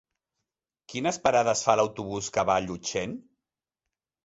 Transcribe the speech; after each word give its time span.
Quines 0.93 1.19
parades 1.27 1.61
fa 1.67 1.77
l'autobús 1.81 2.31
que 2.39 2.47
va 2.53 2.57
a 2.57 2.65
Llutxent? 2.69 3.17